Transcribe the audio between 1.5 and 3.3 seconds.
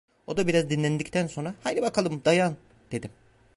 'Haydi bakalım dayan!' dedim.